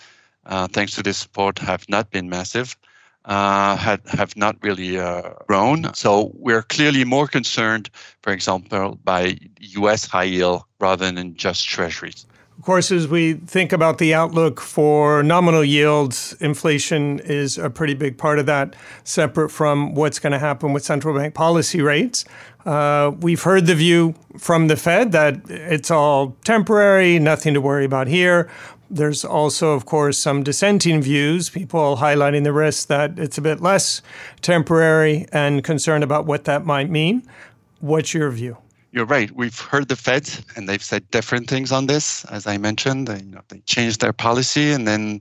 uh, 0.44 0.68
thanks 0.68 0.94
to 0.96 1.02
this 1.02 1.18
support, 1.18 1.58
have 1.58 1.88
not 1.88 2.10
been 2.10 2.28
massive. 2.28 2.76
Uh, 3.24 3.76
had, 3.76 4.00
have 4.06 4.36
not 4.36 4.56
really 4.62 5.00
uh, 5.00 5.30
grown. 5.48 5.92
So 5.94 6.30
we're 6.34 6.62
clearly 6.62 7.02
more 7.04 7.26
concerned, 7.26 7.90
for 8.22 8.32
example, 8.32 9.00
by 9.02 9.36
US 9.58 10.06
high 10.06 10.24
yield 10.24 10.62
rather 10.78 11.10
than 11.10 11.34
just 11.34 11.66
treasuries. 11.66 12.24
Course, 12.66 12.90
as 12.90 13.06
we 13.06 13.34
think 13.34 13.72
about 13.72 13.98
the 13.98 14.12
outlook 14.12 14.60
for 14.60 15.22
nominal 15.22 15.62
yields, 15.62 16.34
inflation 16.40 17.20
is 17.20 17.58
a 17.58 17.70
pretty 17.70 17.94
big 17.94 18.18
part 18.18 18.40
of 18.40 18.46
that, 18.46 18.74
separate 19.04 19.50
from 19.50 19.94
what's 19.94 20.18
going 20.18 20.32
to 20.32 20.40
happen 20.40 20.72
with 20.72 20.82
central 20.84 21.16
bank 21.16 21.32
policy 21.32 21.80
rates. 21.80 22.24
Uh, 22.64 23.12
we've 23.20 23.44
heard 23.44 23.66
the 23.66 23.76
view 23.76 24.16
from 24.36 24.66
the 24.66 24.74
Fed 24.74 25.12
that 25.12 25.48
it's 25.48 25.92
all 25.92 26.36
temporary, 26.42 27.20
nothing 27.20 27.54
to 27.54 27.60
worry 27.60 27.84
about 27.84 28.08
here. 28.08 28.50
There's 28.90 29.24
also, 29.24 29.72
of 29.74 29.86
course, 29.86 30.18
some 30.18 30.42
dissenting 30.42 31.00
views, 31.00 31.48
people 31.48 31.98
highlighting 31.98 32.42
the 32.42 32.52
risk 32.52 32.88
that 32.88 33.16
it's 33.16 33.38
a 33.38 33.42
bit 33.42 33.60
less 33.60 34.02
temporary 34.42 35.26
and 35.30 35.62
concerned 35.62 36.02
about 36.02 36.26
what 36.26 36.46
that 36.46 36.66
might 36.66 36.90
mean. 36.90 37.22
What's 37.78 38.12
your 38.12 38.28
view? 38.32 38.56
You're 38.96 39.04
right. 39.04 39.30
We've 39.32 39.60
heard 39.60 39.88
the 39.88 39.94
Fed, 39.94 40.26
and 40.56 40.66
they've 40.66 40.82
said 40.82 41.10
different 41.10 41.50
things 41.50 41.70
on 41.70 41.86
this. 41.86 42.24
As 42.24 42.46
I 42.46 42.56
mentioned, 42.56 43.06
they, 43.06 43.18
you 43.18 43.30
know, 43.30 43.42
they 43.48 43.58
changed 43.66 44.00
their 44.00 44.14
policy, 44.14 44.72
and 44.72 44.88
then 44.88 45.20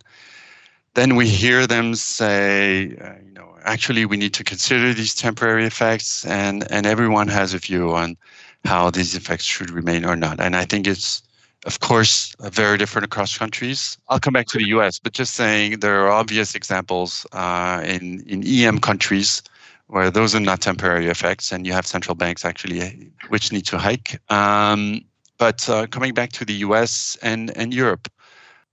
then 0.93 1.17
we 1.17 1.27
hear 1.27 1.67
them 1.67 1.93
say, 1.93 2.95
uh, 3.01 3.15
you 3.21 3.33
know, 3.33 3.53
actually 3.65 4.05
we 4.05 4.15
need 4.15 4.33
to 4.35 4.45
consider 4.45 4.93
these 4.93 5.13
temporary 5.13 5.65
effects, 5.65 6.25
and 6.25 6.65
and 6.71 6.85
everyone 6.85 7.27
has 7.27 7.53
a 7.53 7.57
view 7.57 7.93
on 7.93 8.15
how 8.63 8.89
these 8.91 9.13
effects 9.13 9.43
should 9.43 9.69
remain 9.69 10.05
or 10.05 10.15
not. 10.15 10.39
And 10.39 10.55
I 10.55 10.63
think 10.63 10.87
it's, 10.87 11.21
of 11.65 11.81
course, 11.81 12.33
very 12.39 12.77
different 12.77 13.03
across 13.03 13.37
countries. 13.37 13.97
I'll 14.07 14.21
come 14.21 14.33
back 14.33 14.47
to 14.47 14.57
the 14.57 14.69
US, 14.69 14.99
but 14.99 15.11
just 15.11 15.33
saying 15.33 15.81
there 15.81 15.99
are 16.05 16.11
obvious 16.11 16.55
examples 16.55 17.27
uh, 17.33 17.81
in, 17.83 18.23
in 18.25 18.41
EM 18.47 18.79
countries 18.79 19.43
where 19.87 20.09
those 20.09 20.35
are 20.35 20.39
not 20.39 20.61
temporary 20.61 21.07
effects, 21.07 21.51
and 21.51 21.65
you 21.65 21.73
have 21.73 21.85
central 21.85 22.15
banks 22.15 22.43
actually 22.43 23.11
which 23.29 23.51
need 23.51 23.65
to 23.67 23.77
hike. 23.77 24.19
Um, 24.31 25.01
but 25.37 25.69
uh, 25.69 25.87
coming 25.87 26.13
back 26.13 26.31
to 26.33 26.45
the 26.45 26.53
US 26.53 27.17
and, 27.21 27.55
and 27.57 27.73
Europe, 27.73 28.07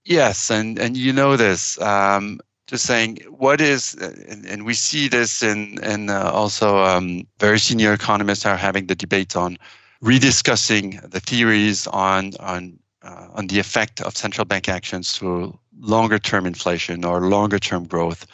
yes, 0.04 0.50
and, 0.50 0.78
and 0.78 0.96
you 0.96 1.12
know 1.12 1.36
this. 1.36 1.80
Um, 1.80 2.40
just 2.72 2.86
saying 2.86 3.18
what 3.28 3.60
is 3.60 3.94
and, 3.94 4.46
and 4.46 4.64
we 4.64 4.72
see 4.72 5.06
this 5.06 5.42
in 5.42 5.78
and 5.82 6.08
uh, 6.10 6.30
also 6.32 6.78
um, 6.78 7.26
very 7.38 7.58
senior 7.58 7.92
economists 7.92 8.46
are 8.46 8.56
having 8.56 8.86
the 8.86 8.94
debate 8.94 9.36
on 9.36 9.58
rediscussing 10.02 10.98
the 11.10 11.20
theories 11.20 11.86
on 11.88 12.32
on 12.40 12.78
uh, 13.02 13.26
on 13.34 13.48
the 13.48 13.58
effect 13.58 14.00
of 14.00 14.16
central 14.16 14.46
bank 14.46 14.70
actions 14.70 15.12
to 15.12 15.58
longer 15.80 16.18
term 16.18 16.46
inflation 16.46 17.04
or 17.04 17.20
longer 17.20 17.58
term 17.58 17.84
growth 17.84 18.26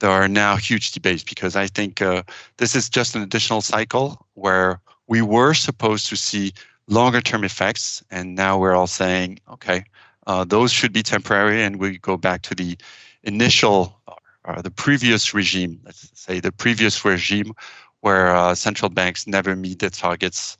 there 0.00 0.10
are 0.10 0.28
now 0.28 0.56
huge 0.56 0.92
debates 0.92 1.22
because 1.22 1.56
i 1.56 1.66
think 1.66 2.02
uh, 2.02 2.22
this 2.58 2.74
is 2.74 2.88
just 2.88 3.14
an 3.14 3.22
additional 3.22 3.60
cycle 3.60 4.26
where 4.34 4.80
we 5.08 5.22
were 5.22 5.54
supposed 5.54 6.08
to 6.08 6.16
see 6.16 6.52
longer 6.88 7.20
term 7.20 7.44
effects 7.44 8.02
and 8.10 8.34
now 8.34 8.58
we're 8.58 8.74
all 8.74 8.86
saying 8.86 9.38
okay 9.50 9.84
uh, 10.26 10.44
those 10.44 10.72
should 10.72 10.92
be 10.92 11.02
temporary 11.02 11.62
and 11.62 11.78
we 11.78 11.98
go 11.98 12.16
back 12.16 12.42
to 12.42 12.54
the 12.54 12.76
initial 13.22 14.00
or 14.46 14.62
the 14.62 14.70
previous 14.70 15.34
regime, 15.34 15.80
let's 15.84 16.10
say 16.14 16.40
the 16.40 16.52
previous 16.52 17.04
regime, 17.04 17.52
where 18.00 18.34
uh, 18.34 18.54
central 18.54 18.88
banks 18.88 19.26
never 19.26 19.56
meet 19.56 19.80
their 19.80 19.90
targets. 19.90 20.56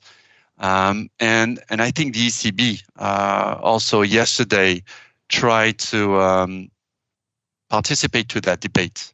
Um, 0.59 1.09
and 1.19 1.59
and 1.69 1.81
I 1.81 1.91
think 1.91 2.13
the 2.13 2.27
ECB 2.27 2.83
uh, 2.97 3.59
also 3.61 4.01
yesterday 4.01 4.83
tried 5.29 5.77
to 5.79 6.19
um, 6.19 6.69
participate 7.69 8.29
to 8.29 8.41
that 8.41 8.59
debate. 8.59 9.13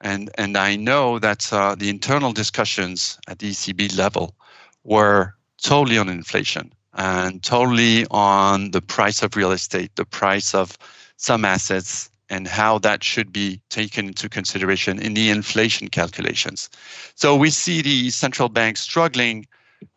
And 0.00 0.30
and 0.36 0.56
I 0.56 0.76
know 0.76 1.18
that 1.18 1.52
uh, 1.52 1.74
the 1.74 1.88
internal 1.88 2.32
discussions 2.32 3.18
at 3.28 3.38
the 3.38 3.50
ECB 3.50 3.96
level 3.96 4.34
were 4.84 5.34
totally 5.62 5.98
on 5.98 6.08
inflation 6.08 6.72
and 6.94 7.42
totally 7.42 8.06
on 8.10 8.70
the 8.70 8.80
price 8.80 9.22
of 9.22 9.36
real 9.36 9.52
estate, 9.52 9.94
the 9.96 10.04
price 10.04 10.54
of 10.54 10.78
some 11.16 11.44
assets, 11.44 12.10
and 12.28 12.48
how 12.48 12.78
that 12.78 13.04
should 13.04 13.32
be 13.32 13.60
taken 13.70 14.08
into 14.08 14.28
consideration 14.28 14.98
in 14.98 15.14
the 15.14 15.30
inflation 15.30 15.88
calculations. 15.88 16.68
So 17.14 17.36
we 17.36 17.50
see 17.50 17.82
the 17.82 18.10
central 18.10 18.48
bank 18.48 18.76
struggling 18.76 19.46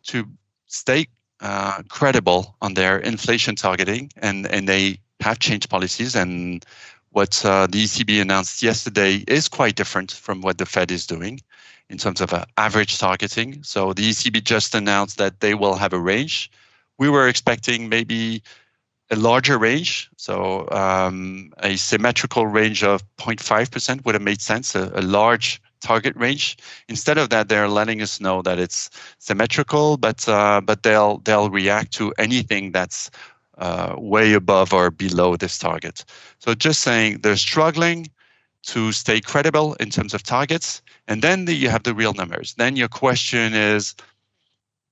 to 0.04 0.28
stay 0.66 1.06
uh, 1.40 1.82
credible 1.88 2.54
on 2.60 2.74
their 2.74 2.98
inflation 2.98 3.56
targeting, 3.56 4.12
and, 4.18 4.46
and 4.46 4.68
they 4.68 4.98
have 5.20 5.38
changed 5.38 5.68
policies. 5.70 6.14
And 6.14 6.64
what 7.10 7.44
uh, 7.44 7.66
the 7.66 7.84
ECB 7.84 8.20
announced 8.20 8.62
yesterday 8.62 9.24
is 9.26 9.48
quite 9.48 9.76
different 9.76 10.12
from 10.12 10.40
what 10.40 10.58
the 10.58 10.66
Fed 10.66 10.90
is 10.90 11.06
doing 11.06 11.40
in 11.88 11.98
terms 11.98 12.20
of 12.20 12.32
uh, 12.32 12.44
average 12.56 12.98
targeting. 12.98 13.62
So 13.62 13.92
the 13.92 14.08
ECB 14.10 14.44
just 14.44 14.74
announced 14.74 15.18
that 15.18 15.40
they 15.40 15.54
will 15.54 15.74
have 15.74 15.92
a 15.92 15.98
range. 15.98 16.50
We 16.98 17.08
were 17.08 17.28
expecting 17.28 17.88
maybe 17.88 18.42
a 19.10 19.16
larger 19.16 19.58
range. 19.58 20.08
So 20.16 20.68
um, 20.70 21.52
a 21.58 21.76
symmetrical 21.76 22.46
range 22.46 22.84
of 22.84 23.02
0.5% 23.16 24.04
would 24.04 24.14
have 24.14 24.22
made 24.22 24.40
sense, 24.40 24.74
a, 24.74 24.92
a, 24.94 25.02
large 25.02 25.60
target 25.80 26.14
range. 26.16 26.58
Instead 26.88 27.18
of 27.18 27.30
that, 27.30 27.48
they're 27.48 27.68
letting 27.68 28.02
us 28.02 28.20
know 28.20 28.42
that 28.42 28.58
it's 28.60 28.90
symmetrical, 29.18 29.96
but 29.96 30.28
uh, 30.28 30.60
but 30.60 30.82
they'll 30.82 31.18
they'll 31.18 31.50
react 31.50 31.92
to 31.94 32.12
anything 32.18 32.70
that's 32.70 33.10
uh, 33.60 33.94
way 33.98 34.32
above 34.32 34.72
or 34.72 34.90
below 34.90 35.36
this 35.36 35.58
target. 35.58 36.04
So 36.38 36.54
just 36.54 36.80
saying 36.80 37.20
they're 37.20 37.36
struggling 37.36 38.08
to 38.62 38.92
stay 38.92 39.20
credible 39.20 39.74
in 39.74 39.90
terms 39.90 40.12
of 40.12 40.22
targets, 40.22 40.82
and 41.08 41.22
then 41.22 41.44
the, 41.44 41.54
you 41.54 41.68
have 41.68 41.84
the 41.84 41.94
real 41.94 42.12
numbers. 42.12 42.54
Then 42.54 42.76
your 42.76 42.88
question 42.88 43.54
is, 43.54 43.94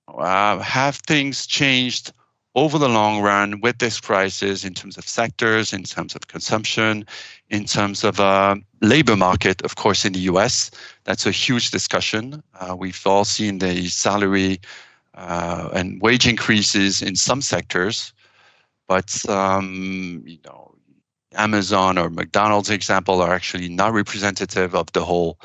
uh, 0.08 0.58
have 0.60 0.96
things 0.96 1.46
changed 1.46 2.12
over 2.54 2.78
the 2.78 2.88
long 2.88 3.20
run 3.20 3.60
with 3.60 3.78
this 3.78 4.00
crisis 4.00 4.64
in 4.64 4.74
terms 4.74 4.96
of 4.96 5.06
sectors, 5.06 5.72
in 5.72 5.82
terms 5.84 6.14
of 6.14 6.26
consumption, 6.28 7.04
in 7.50 7.64
terms 7.64 8.04
of 8.04 8.18
uh, 8.20 8.56
labor 8.80 9.16
market, 9.16 9.62
of 9.62 9.76
course, 9.76 10.04
in 10.04 10.12
the 10.12 10.20
US. 10.20 10.70
That's 11.04 11.26
a 11.26 11.30
huge 11.30 11.70
discussion. 11.70 12.42
Uh, 12.58 12.74
we've 12.76 13.06
all 13.06 13.24
seen 13.24 13.58
the 13.58 13.86
salary 13.88 14.60
uh, 15.14 15.68
and 15.72 16.00
wage 16.00 16.26
increases 16.26 17.02
in 17.02 17.16
some 17.16 17.42
sectors, 17.42 18.12
but 18.88 19.28
um, 19.28 20.22
you 20.26 20.38
know, 20.44 20.74
Amazon 21.34 21.98
or 21.98 22.10
McDonald's 22.10 22.70
example 22.70 23.20
are 23.20 23.32
actually 23.32 23.68
not 23.68 23.92
representative 23.92 24.74
of 24.74 24.90
the 24.92 25.04
whole 25.04 25.38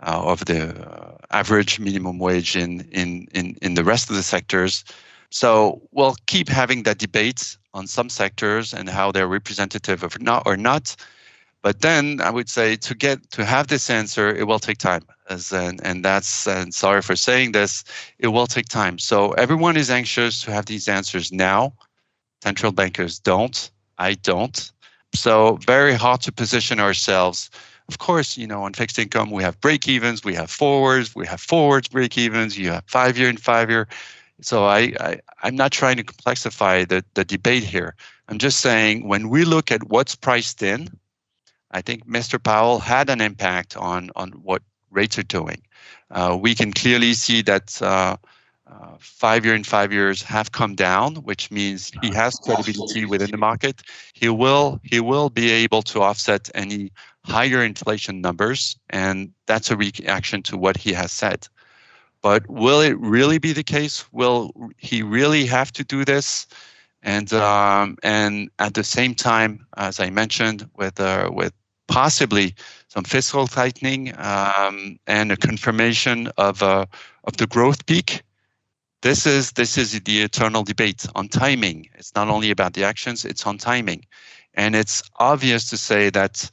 uh, 0.00 0.22
of 0.24 0.44
the 0.44 0.74
uh, 0.86 1.16
average 1.30 1.80
minimum 1.80 2.18
wage 2.18 2.56
in, 2.56 2.82
in 2.92 3.26
in 3.34 3.56
in 3.62 3.74
the 3.74 3.84
rest 3.84 4.10
of 4.10 4.16
the 4.16 4.22
sectors. 4.22 4.84
So 5.30 5.80
we'll 5.92 6.16
keep 6.26 6.48
having 6.48 6.82
that 6.84 6.98
debate 6.98 7.56
on 7.74 7.86
some 7.86 8.08
sectors 8.08 8.74
and 8.74 8.88
how 8.88 9.12
they're 9.12 9.28
representative 9.28 10.02
of 10.02 10.20
not 10.20 10.42
or 10.46 10.56
not. 10.56 10.96
But 11.62 11.80
then 11.80 12.20
I 12.20 12.30
would 12.30 12.48
say 12.48 12.76
to 12.76 12.94
get 12.94 13.30
to 13.32 13.44
have 13.44 13.66
this 13.66 13.90
answer, 13.90 14.28
it 14.34 14.46
will 14.46 14.58
take 14.60 14.78
time. 14.78 15.02
As 15.28 15.52
and, 15.52 15.80
and 15.84 16.04
that's 16.04 16.46
and 16.46 16.72
sorry 16.72 17.02
for 17.02 17.16
saying 17.16 17.52
this, 17.52 17.84
it 18.18 18.28
will 18.28 18.46
take 18.46 18.68
time. 18.68 18.98
So 18.98 19.32
everyone 19.32 19.76
is 19.76 19.90
anxious 19.90 20.42
to 20.42 20.52
have 20.52 20.66
these 20.66 20.88
answers 20.88 21.30
now. 21.32 21.74
Central 22.42 22.72
bankers 22.72 23.18
don't. 23.18 23.70
I 23.98 24.14
don't. 24.14 24.70
So 25.14 25.58
very 25.66 25.94
hard 25.94 26.20
to 26.22 26.32
position 26.32 26.80
ourselves. 26.80 27.50
Of 27.88 27.98
course, 27.98 28.36
you 28.36 28.46
know, 28.46 28.62
on 28.62 28.74
fixed 28.74 28.98
income, 28.98 29.30
we 29.30 29.42
have 29.42 29.60
break 29.60 29.88
evens, 29.88 30.22
we 30.22 30.34
have 30.34 30.50
forwards, 30.50 31.14
we 31.14 31.26
have 31.26 31.40
forwards 31.40 31.88
break 31.88 32.18
evens, 32.18 32.58
you 32.58 32.70
have 32.70 32.84
five 32.86 33.16
year 33.16 33.28
and 33.28 33.40
five 33.40 33.70
year. 33.70 33.88
So 34.40 34.66
I, 34.66 34.92
I 35.00 35.20
I'm 35.42 35.56
not 35.56 35.72
trying 35.72 35.96
to 35.96 36.04
complexify 36.04 36.86
the, 36.86 37.04
the 37.14 37.24
debate 37.24 37.64
here. 37.64 37.94
I'm 38.28 38.38
just 38.38 38.60
saying 38.60 39.08
when 39.08 39.30
we 39.30 39.44
look 39.44 39.72
at 39.72 39.88
what's 39.88 40.14
priced 40.14 40.62
in, 40.62 40.88
I 41.70 41.80
think 41.80 42.06
Mr. 42.06 42.42
Powell 42.42 42.78
had 42.78 43.08
an 43.10 43.20
impact 43.20 43.76
on 43.76 44.10
on 44.16 44.32
what 44.32 44.62
rates 44.90 45.18
are 45.18 45.22
doing. 45.24 45.62
Uh, 46.10 46.36
we 46.40 46.54
can 46.54 46.72
clearly 46.72 47.14
see 47.14 47.42
that 47.42 47.80
uh, 47.82 48.16
uh, 48.70 48.96
five 48.98 49.44
year 49.44 49.54
and 49.54 49.66
five 49.66 49.92
years 49.92 50.22
have 50.22 50.52
come 50.52 50.74
down, 50.74 51.16
which 51.16 51.50
means 51.50 51.90
he 52.00 52.10
has 52.12 52.38
credibility 52.38 53.04
within 53.04 53.30
the 53.30 53.38
market. 53.38 53.82
He 54.12 54.28
will 54.28 54.80
he 54.82 55.00
will 55.00 55.30
be 55.30 55.50
able 55.50 55.82
to 55.82 56.02
offset 56.02 56.50
any 56.54 56.90
higher 57.24 57.62
inflation 57.62 58.20
numbers, 58.20 58.76
and 58.90 59.32
that's 59.46 59.70
a 59.70 59.76
reaction 59.76 60.42
to 60.44 60.56
what 60.56 60.76
he 60.76 60.92
has 60.92 61.12
said. 61.12 61.48
But 62.22 62.48
will 62.48 62.80
it 62.80 62.98
really 62.98 63.38
be 63.38 63.52
the 63.52 63.62
case? 63.62 64.04
Will 64.12 64.52
he 64.76 65.02
really 65.02 65.46
have 65.46 65.72
to 65.72 65.84
do 65.84 66.04
this? 66.04 66.46
And 67.02 67.32
um, 67.32 67.96
and 68.02 68.50
at 68.58 68.74
the 68.74 68.84
same 68.84 69.14
time, 69.14 69.66
as 69.76 70.00
I 70.00 70.10
mentioned, 70.10 70.68
with 70.76 71.00
uh, 71.00 71.30
with 71.32 71.52
possibly 71.86 72.54
some 72.88 73.04
fiscal 73.04 73.46
tightening 73.46 74.12
um, 74.18 74.98
and 75.06 75.32
a 75.32 75.36
confirmation 75.36 76.28
of 76.36 76.62
uh, 76.62 76.86
of 77.24 77.36
the 77.36 77.46
growth 77.46 77.86
peak. 77.86 78.22
This 79.02 79.26
is 79.26 79.52
this 79.52 79.78
is 79.78 80.00
the 80.00 80.22
eternal 80.22 80.64
debate 80.64 81.06
on 81.14 81.28
timing. 81.28 81.88
It's 81.94 82.14
not 82.14 82.28
only 82.28 82.50
about 82.50 82.74
the 82.74 82.84
actions; 82.84 83.24
it's 83.24 83.46
on 83.46 83.58
timing, 83.58 84.04
and 84.54 84.74
it's 84.74 85.02
obvious 85.18 85.70
to 85.70 85.76
say 85.76 86.10
that 86.10 86.50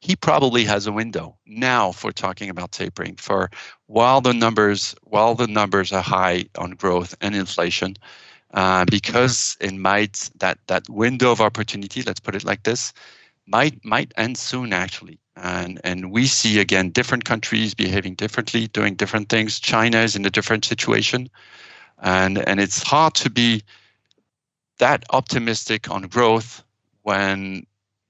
he 0.00 0.16
probably 0.16 0.64
has 0.64 0.86
a 0.86 0.92
window 0.92 1.36
now 1.46 1.92
for 1.92 2.12
talking 2.12 2.48
about 2.48 2.72
tapering 2.72 3.16
for 3.16 3.50
while 3.86 4.20
the 4.20 4.32
numbers 4.32 4.94
while 5.02 5.34
the 5.34 5.46
numbers 5.46 5.92
are 5.92 6.02
high 6.02 6.44
on 6.56 6.70
growth 6.72 7.14
and 7.20 7.34
inflation 7.34 7.96
uh, 8.54 8.84
because 8.90 9.56
it 9.60 9.74
might 9.74 10.30
that 10.38 10.58
that 10.68 10.88
window 10.88 11.32
of 11.32 11.40
opportunity 11.40 12.02
let's 12.02 12.20
put 12.20 12.34
it 12.34 12.44
like 12.44 12.62
this 12.62 12.92
might 13.46 13.84
might 13.84 14.12
end 14.16 14.38
soon 14.38 14.72
actually. 14.72 15.18
And 15.36 15.80
and 15.84 16.10
we 16.10 16.26
see 16.26 16.60
again 16.60 16.90
different 16.90 17.24
countries 17.24 17.74
behaving 17.74 18.14
differently 18.14 18.68
doing 18.68 18.94
different 18.94 19.28
things. 19.28 19.60
China 19.60 19.98
is 19.98 20.16
in 20.16 20.24
a 20.24 20.30
different 20.30 20.64
situation. 20.64 21.28
And 22.02 22.38
and 22.48 22.60
it's 22.60 22.82
hard 22.82 23.14
to 23.14 23.30
be 23.30 23.62
that 24.78 25.04
optimistic 25.10 25.90
on 25.90 26.02
growth 26.02 26.62
when 27.02 27.66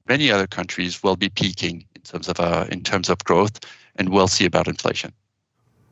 many 0.09 0.31
other 0.31 0.47
countries 0.47 1.03
will 1.03 1.17
be 1.17 1.29
peaking 1.29 1.85
in 1.95 2.03
terms 2.03 2.29
of 2.29 2.41
uh, 2.41 2.67
in 2.71 2.83
terms 2.83 3.09
of 3.09 3.19
growth, 3.25 3.61
and 3.97 4.09
we'll 4.09 4.29
see 4.29 4.45
about 4.45 4.69
inflation. 4.69 5.13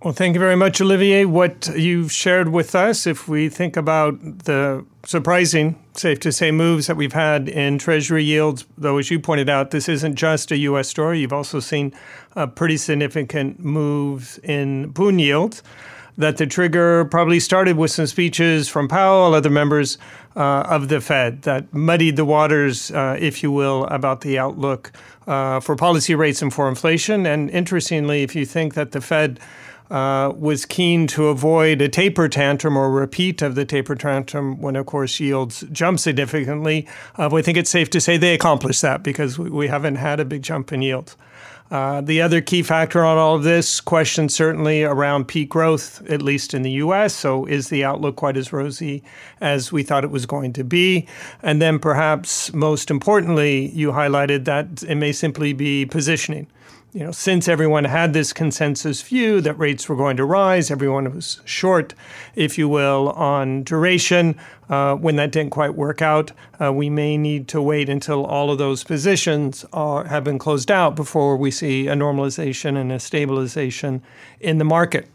Well, 0.05 0.13
thank 0.13 0.35
you 0.35 0.39
very 0.41 0.55
much, 0.55 0.83
Olivier. 0.83 1.25
What 1.25 1.67
you've 1.75 2.13
shared 2.13 2.51
with 2.51 2.75
us, 2.75 3.07
if 3.07 3.27
we 3.27 3.49
think 3.49 3.75
about 3.75 4.21
the 4.45 4.85
surprising, 5.07 5.83
safe 5.95 6.21
to 6.21 6.31
say, 6.31 6.51
moves 6.51 6.89
that 6.89 6.97
we've 6.99 7.15
had 7.15 7.49
in 7.49 7.79
Treasury 7.79 8.23
yields, 8.23 8.67
though, 8.77 8.99
as 8.99 9.11
you 9.11 9.19
pointed 9.19 9.49
out, 9.49 9.71
this 9.71 9.89
isn't 9.89 10.17
just 10.17 10.53
a 10.53 10.59
U.S. 10.59 10.91
story. 10.91 11.21
You've 11.21 11.33
also 11.33 11.59
seen 11.59 11.95
uh, 12.37 12.47
pretty 12.47 12.77
significant 12.77 13.61
moves 13.61 14.37
in 14.41 14.91
bond 14.91 15.23
yields. 15.23 15.63
that 16.19 16.37
the 16.37 16.47
trigger 16.47 17.07
probably 17.07 17.41
started 17.41 17.79
with 17.79 17.91
some 17.91 18.07
speeches 18.07 18.69
from 18.69 18.89
Powell, 18.89 19.35
other 19.35 19.49
members 19.49 19.97
uh, 20.37 20.67
of 20.69 20.89
the 20.89 21.01
Fed, 21.01 21.43
that 21.43 21.73
muddied 21.73 22.17
the 22.17 22.27
waters, 22.27 22.91
uh, 22.91 23.17
if 23.19 23.43
you 23.43 23.51
will, 23.51 23.87
about 23.87 24.21
the 24.21 24.39
outlook 24.39 24.93
uh, 25.27 25.61
for 25.61 25.77
policy 25.77 26.15
rates 26.15 26.43
and 26.43 26.53
for 26.53 26.69
inflation. 26.69 27.25
And 27.25 27.49
interestingly, 27.49 28.23
if 28.23 28.37
you 28.37 28.45
think 28.45 28.75
that 28.75 28.93
the 28.93 29.01
Fed 29.01 29.41
uh, 29.95 30.33
was 30.37 30.67
keen 30.67 31.07
to 31.07 31.29
avoid 31.29 31.81
a 31.81 31.89
taper 31.89 32.29
tantrum 32.29 32.77
or 32.77 32.91
repeat 32.91 33.41
of 33.43 33.55
the 33.55 33.65
taper 33.65 33.95
tantrum 33.95 34.61
when, 34.61 34.75
of 34.75 34.87
course, 34.87 35.21
yields 35.21 35.63
jump 35.71 36.01
significantly. 36.01 36.85
Uh, 37.17 37.33
I 37.33 37.43
think 37.43 37.57
it's 37.57 37.71
safe 37.71 37.91
to 37.91 38.01
say 38.01 38.17
they 38.17 38.35
accomplished 38.35 38.83
that 38.83 39.05
because 39.05 39.39
we, 39.39 39.51
we 39.51 39.69
haven't 39.69 39.95
had 39.95 40.19
a 40.19 40.25
big 40.25 40.43
jump 40.43 40.73
in 40.73 40.83
yields. 40.83 41.17
Uh, 41.71 42.01
the 42.01 42.21
other 42.21 42.41
key 42.41 42.61
factor 42.61 43.05
on 43.05 43.19
all 43.19 43.37
of 43.37 43.45
this 43.45 43.81
question 43.81 44.29
certainly 44.29 44.83
around 44.83 45.29
peak 45.29 45.49
growth, 45.49 46.03
at 46.11 46.21
least 46.21 46.55
in 46.55 46.63
the 46.63 46.73
US. 46.73 47.15
So, 47.15 47.47
is 47.47 47.69
the 47.69 47.85
outlook 47.85 48.17
quite 48.17 48.37
as 48.37 48.53
rosy 48.53 49.05
as 49.41 49.71
we 49.71 49.85
thought 49.85 50.03
it 50.03 50.11
was 50.11 50.27
going 50.27 50.55
to 50.55 50.65
be? 50.65 51.07
And 51.41 51.63
then, 51.63 51.79
perhaps 51.79 52.53
most 52.53 52.91
importantly, 52.91 53.69
you 53.69 53.93
highlighted 53.93 54.45
that 54.47 54.83
it 54.83 54.97
may 54.97 55.13
simply 55.13 55.53
be 55.53 55.87
positioning 55.87 56.49
you 56.95 57.01
know, 57.01 57.11
since 57.11 57.49
everyone 57.49 57.85
had 57.85 58.13
this 58.13 58.33
consensus 58.33 59.03
view 59.03 59.41
that 59.41 59.59
rates 59.59 59.89
were 59.89 59.97
going 59.97 60.17
to 60.17 60.25
rise, 60.25 60.71
everyone 60.71 61.13
was 61.13 61.41
short, 61.45 61.93
if 62.37 62.57
you 62.57 62.69
will, 62.69 63.09
on 63.11 63.65
duration. 63.65 64.37
Uh, 64.71 64.95
when 64.95 65.17
that 65.17 65.33
didn't 65.33 65.51
quite 65.51 65.75
work 65.75 66.01
out, 66.01 66.31
uh, 66.61 66.73
we 66.73 66.89
may 66.89 67.17
need 67.17 67.49
to 67.49 67.61
wait 67.61 67.89
until 67.89 68.25
all 68.25 68.49
of 68.49 68.59
those 68.59 68.85
positions 68.85 69.65
are, 69.73 70.05
have 70.05 70.23
been 70.23 70.39
closed 70.39 70.71
out 70.71 70.95
before 70.95 71.37
we 71.37 71.51
see 71.51 71.89
a 71.89 71.95
normalization 71.95 72.77
and 72.81 72.93
a 72.93 73.01
stabilization 73.01 74.01
in 74.39 74.59
the 74.59 74.65
market. 74.65 75.09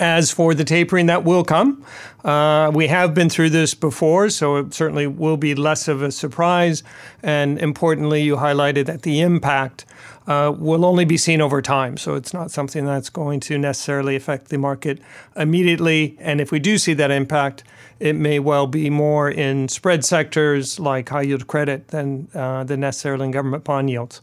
As 0.00 0.32
for 0.32 0.54
the 0.54 0.64
tapering, 0.64 1.04
that 1.06 1.22
will 1.22 1.44
come. 1.44 1.84
Uh, 2.24 2.72
we 2.74 2.86
have 2.86 3.12
been 3.12 3.28
through 3.28 3.50
this 3.50 3.74
before, 3.74 4.30
so 4.30 4.56
it 4.56 4.72
certainly 4.72 5.06
will 5.06 5.36
be 5.36 5.54
less 5.54 5.86
of 5.86 6.02
a 6.02 6.10
surprise. 6.10 6.82
And 7.22 7.58
importantly, 7.58 8.22
you 8.22 8.36
highlighted 8.36 8.86
that 8.86 9.02
the 9.02 9.20
impact 9.20 9.84
uh, 10.26 10.52
will 10.56 10.84
only 10.84 11.04
be 11.04 11.16
seen 11.16 11.40
over 11.40 11.60
time. 11.62 11.96
So 11.96 12.14
it's 12.14 12.32
not 12.32 12.50
something 12.50 12.84
that's 12.84 13.10
going 13.10 13.40
to 13.40 13.58
necessarily 13.58 14.16
affect 14.16 14.48
the 14.48 14.58
market 14.58 15.00
immediately. 15.36 16.16
And 16.20 16.40
if 16.40 16.52
we 16.52 16.58
do 16.58 16.78
see 16.78 16.94
that 16.94 17.10
impact, 17.10 17.64
it 17.98 18.14
may 18.14 18.38
well 18.38 18.66
be 18.66 18.90
more 18.90 19.30
in 19.30 19.68
spread 19.68 20.04
sectors 20.04 20.80
like 20.80 21.08
high 21.08 21.22
yield 21.22 21.46
credit 21.46 21.88
than, 21.88 22.28
uh, 22.34 22.64
than 22.64 22.80
necessarily 22.80 23.26
in 23.26 23.30
government 23.30 23.64
bond 23.64 23.90
yields. 23.90 24.20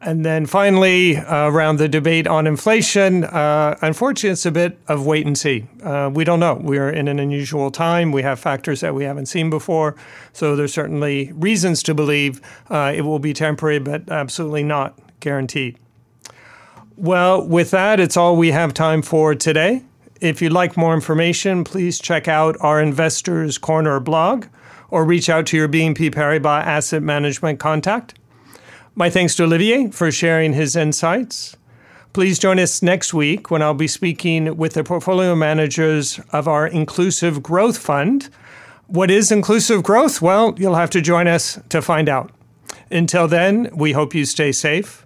And 0.00 0.26
then 0.26 0.44
finally, 0.44 1.16
uh, 1.16 1.48
around 1.48 1.78
the 1.78 1.88
debate 1.88 2.26
on 2.26 2.46
inflation, 2.46 3.24
uh, 3.24 3.78
unfortunately, 3.80 4.30
it's 4.30 4.44
a 4.44 4.50
bit 4.50 4.78
of 4.88 5.06
wait 5.06 5.26
and 5.26 5.36
see. 5.38 5.66
Uh, 5.82 6.10
we 6.12 6.22
don't 6.22 6.38
know. 6.38 6.60
We're 6.62 6.90
in 6.90 7.08
an 7.08 7.18
unusual 7.18 7.70
time. 7.70 8.12
We 8.12 8.22
have 8.22 8.38
factors 8.38 8.80
that 8.80 8.94
we 8.94 9.04
haven't 9.04 9.26
seen 9.26 9.48
before. 9.48 9.96
So 10.34 10.54
there's 10.54 10.74
certainly 10.74 11.32
reasons 11.32 11.82
to 11.84 11.94
believe 11.94 12.42
uh, 12.68 12.92
it 12.94 13.02
will 13.02 13.18
be 13.18 13.32
temporary, 13.32 13.78
but 13.78 14.10
absolutely 14.10 14.64
not 14.64 14.98
guaranteed. 15.20 15.78
Well, 16.96 17.46
with 17.46 17.72
that, 17.72 18.00
it's 18.00 18.16
all 18.16 18.36
we 18.36 18.52
have 18.52 18.72
time 18.72 19.02
for 19.02 19.34
today. 19.34 19.82
If 20.20 20.40
you'd 20.40 20.52
like 20.52 20.78
more 20.78 20.94
information, 20.94 21.62
please 21.62 21.98
check 21.98 22.26
out 22.26 22.56
our 22.60 22.80
Investors 22.80 23.58
Corner 23.58 24.00
blog 24.00 24.46
or 24.88 25.04
reach 25.04 25.28
out 25.28 25.44
to 25.46 25.58
your 25.58 25.68
BNP 25.68 26.14
Paribas 26.14 26.64
Asset 26.64 27.02
Management 27.02 27.60
contact. 27.60 28.14
My 28.94 29.10
thanks 29.10 29.34
to 29.34 29.44
Olivier 29.44 29.90
for 29.90 30.10
sharing 30.10 30.54
his 30.54 30.74
insights. 30.74 31.58
Please 32.14 32.38
join 32.38 32.58
us 32.58 32.80
next 32.80 33.12
week 33.12 33.50
when 33.50 33.60
I'll 33.60 33.74
be 33.74 33.88
speaking 33.88 34.56
with 34.56 34.72
the 34.72 34.82
portfolio 34.82 35.34
managers 35.34 36.18
of 36.32 36.48
our 36.48 36.66
Inclusive 36.66 37.42
Growth 37.42 37.76
Fund. 37.76 38.30
What 38.86 39.10
is 39.10 39.30
inclusive 39.30 39.82
growth? 39.82 40.22
Well, 40.22 40.54
you'll 40.56 40.76
have 40.76 40.90
to 40.90 41.02
join 41.02 41.26
us 41.26 41.60
to 41.68 41.82
find 41.82 42.08
out. 42.08 42.32
Until 42.90 43.28
then, 43.28 43.68
we 43.74 43.92
hope 43.92 44.14
you 44.14 44.24
stay 44.24 44.50
safe 44.50 45.05